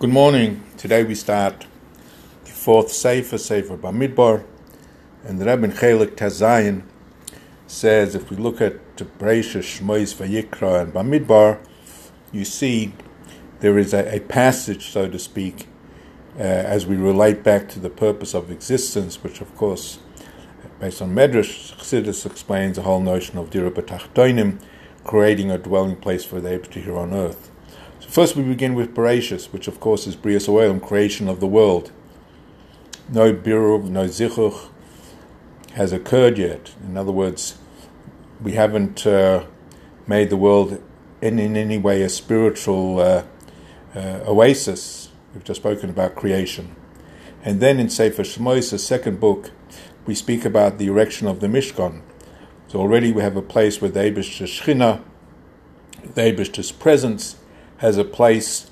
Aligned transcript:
Good 0.00 0.08
morning. 0.08 0.62
Today 0.78 1.04
we 1.04 1.14
start 1.14 1.66
the 2.46 2.50
fourth 2.50 2.90
Sefer, 2.90 3.36
Sefer 3.36 3.76
Bamidbar, 3.76 4.46
and 5.26 5.38
Rebbe 5.38 5.68
Chelik 5.68 6.16
Tazayin 6.16 6.84
says 7.66 8.14
if 8.14 8.30
we 8.30 8.38
look 8.38 8.62
at 8.62 8.96
Breisha, 8.96 9.60
Shmois, 9.60 10.14
Vayikra, 10.14 10.80
and 10.80 10.94
Bamidbar, 10.94 11.58
you 12.32 12.46
see 12.46 12.94
there 13.58 13.76
is 13.76 13.92
a, 13.92 14.16
a 14.16 14.20
passage, 14.20 14.88
so 14.88 15.06
to 15.06 15.18
speak, 15.18 15.68
uh, 16.38 16.44
as 16.44 16.86
we 16.86 16.96
relate 16.96 17.42
back 17.42 17.68
to 17.68 17.78
the 17.78 17.90
purpose 17.90 18.32
of 18.32 18.50
existence, 18.50 19.22
which 19.22 19.42
of 19.42 19.54
course, 19.54 19.98
based 20.78 21.02
on 21.02 21.14
Medrash, 21.14 21.76
Chassidus 21.76 22.24
explains 22.24 22.76
the 22.76 22.82
whole 22.84 23.00
notion 23.00 23.36
of 23.36 23.50
Dira 23.50 23.70
B'tachtoinim, 23.70 24.62
creating 25.04 25.50
a 25.50 25.58
dwelling 25.58 25.96
place 25.96 26.24
for 26.24 26.40
the 26.40 26.58
here 26.72 26.96
on 26.96 27.12
earth. 27.12 27.50
First 28.10 28.34
we 28.34 28.42
begin 28.42 28.74
with 28.74 28.92
Bereshis, 28.92 29.52
which 29.52 29.68
of 29.68 29.78
course 29.78 30.04
is 30.08 30.16
Brias 30.16 30.48
Oelim, 30.48 30.80
creation 30.80 31.28
of 31.28 31.38
the 31.38 31.46
world. 31.46 31.92
No 33.08 33.32
Birur, 33.32 33.84
no 33.84 34.06
Zichuch 34.06 34.68
has 35.74 35.92
occurred 35.92 36.36
yet. 36.36 36.74
In 36.82 36.96
other 36.96 37.12
words, 37.12 37.58
we 38.42 38.54
haven't 38.54 39.06
uh, 39.06 39.44
made 40.08 40.28
the 40.28 40.36
world 40.36 40.82
in, 41.22 41.38
in 41.38 41.56
any 41.56 41.78
way 41.78 42.02
a 42.02 42.08
spiritual 42.08 42.98
uh, 42.98 43.22
uh, 43.94 44.24
oasis. 44.26 45.10
We've 45.32 45.44
just 45.44 45.60
spoken 45.60 45.88
about 45.88 46.16
creation. 46.16 46.74
And 47.44 47.60
then 47.60 47.78
in 47.78 47.88
Sefer 47.88 48.24
Shmois, 48.24 48.72
the 48.72 48.78
second 48.80 49.20
book, 49.20 49.52
we 50.04 50.16
speak 50.16 50.44
about 50.44 50.78
the 50.78 50.88
erection 50.88 51.28
of 51.28 51.38
the 51.38 51.46
Mishkan. 51.46 52.02
So 52.66 52.80
already 52.80 53.12
we 53.12 53.22
have 53.22 53.36
a 53.36 53.42
place 53.42 53.80
where 53.80 53.88
the 53.88 54.00
Abish's 54.00 54.50
Shechina, 54.50 55.00
the 56.16 56.22
Abish's 56.22 56.72
presence, 56.72 57.36
has 57.80 57.96
a 57.96 58.04
place 58.04 58.70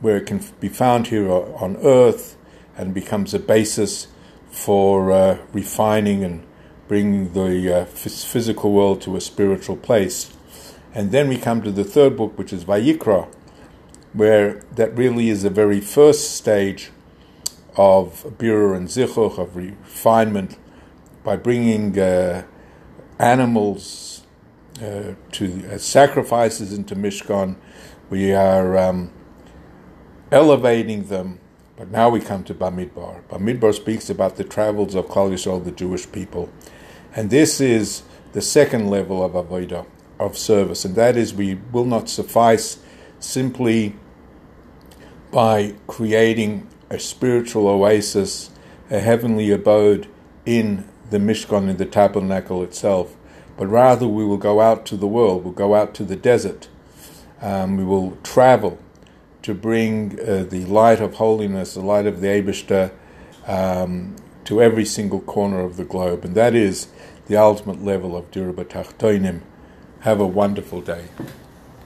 where 0.00 0.16
it 0.16 0.26
can 0.26 0.40
be 0.60 0.68
found 0.68 1.08
here 1.08 1.28
on 1.28 1.76
earth 1.78 2.36
and 2.76 2.94
becomes 2.94 3.34
a 3.34 3.38
basis 3.38 4.06
for 4.48 5.10
uh, 5.10 5.38
refining 5.52 6.22
and 6.22 6.46
bringing 6.86 7.32
the 7.32 7.80
uh, 7.80 7.84
physical 7.84 8.72
world 8.72 9.00
to 9.02 9.16
a 9.16 9.20
spiritual 9.20 9.76
place. 9.76 10.32
And 10.94 11.10
then 11.10 11.28
we 11.28 11.36
come 11.36 11.62
to 11.62 11.72
the 11.72 11.82
third 11.82 12.16
book, 12.16 12.38
which 12.38 12.52
is 12.52 12.64
Vayikra, 12.64 13.26
where 14.12 14.62
that 14.76 14.96
really 14.96 15.30
is 15.30 15.42
the 15.42 15.50
very 15.50 15.80
first 15.80 16.36
stage 16.36 16.92
of 17.76 18.24
birur 18.38 18.76
and 18.76 18.86
zichuch, 18.86 19.36
of 19.36 19.56
refinement, 19.56 20.56
by 21.24 21.34
bringing 21.34 21.98
uh, 21.98 22.44
animals 23.18 24.22
uh, 24.80 25.14
to 25.32 25.68
uh, 25.72 25.78
sacrifices 25.78 26.72
into 26.72 26.94
Mishkan 26.94 27.56
we 28.14 28.32
are 28.32 28.78
um, 28.78 29.10
elevating 30.30 31.02
them, 31.08 31.40
but 31.76 31.90
now 31.90 32.08
we 32.08 32.20
come 32.20 32.44
to 32.44 32.54
Bamidbar. 32.54 33.20
Bamidbar 33.24 33.74
speaks 33.74 34.08
about 34.08 34.36
the 34.36 34.44
travels 34.44 34.94
of 34.94 35.06
Klal 35.06 35.32
Yisrael, 35.32 35.64
the 35.64 35.72
Jewish 35.72 36.12
people, 36.12 36.48
and 37.16 37.28
this 37.28 37.60
is 37.60 38.04
the 38.32 38.40
second 38.40 38.88
level 38.88 39.20
of 39.24 39.32
avodah, 39.32 39.84
of 40.20 40.38
service, 40.38 40.84
and 40.84 40.94
that 40.94 41.16
is 41.16 41.34
we 41.34 41.56
will 41.72 41.84
not 41.84 42.08
suffice 42.08 42.78
simply 43.18 43.96
by 45.32 45.74
creating 45.88 46.68
a 46.90 47.00
spiritual 47.00 47.66
oasis, 47.66 48.52
a 48.92 49.00
heavenly 49.00 49.50
abode 49.50 50.06
in 50.46 50.88
the 51.10 51.18
Mishkan, 51.18 51.68
in 51.68 51.78
the 51.78 51.84
tabernacle 51.84 52.62
itself, 52.62 53.16
but 53.56 53.66
rather 53.66 54.06
we 54.06 54.24
will 54.24 54.36
go 54.36 54.60
out 54.60 54.86
to 54.86 54.96
the 54.96 55.08
world, 55.08 55.42
we'll 55.42 55.52
go 55.52 55.74
out 55.74 55.94
to 55.94 56.04
the 56.04 56.14
desert, 56.14 56.68
um, 57.44 57.76
we 57.76 57.84
will 57.84 58.16
travel 58.22 58.78
to 59.42 59.54
bring 59.54 60.18
uh, 60.18 60.46
the 60.48 60.64
light 60.64 61.00
of 61.00 61.14
holiness, 61.16 61.74
the 61.74 61.82
light 61.82 62.06
of 62.06 62.22
the 62.22 62.28
Abishta, 62.28 62.90
um, 63.46 64.16
to 64.46 64.62
every 64.62 64.86
single 64.86 65.20
corner 65.20 65.60
of 65.60 65.76
the 65.76 65.84
globe. 65.84 66.24
And 66.24 66.34
that 66.34 66.54
is 66.54 66.88
the 67.26 67.36
ultimate 67.36 67.84
level 67.84 68.16
of 68.16 68.30
Dira 68.30 68.54
B'tachtoinim. 68.54 69.42
Have 70.00 70.20
a 70.20 70.26
wonderful 70.26 70.80
day. 70.80 71.08